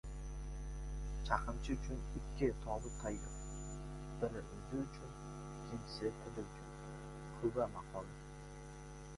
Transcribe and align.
Chaqimchi 1.27 1.73
uchun 1.75 1.99
ikki 2.19 2.49
tobut 2.63 2.95
tayyor: 3.03 3.35
biri 4.23 4.41
o‘zi 4.55 4.81
uchun, 4.87 5.13
ikkinchisi 5.27 6.15
tili 6.25 6.47
uchun. 6.47 6.73
Kuba 7.37 7.69
maqoli 7.77 8.19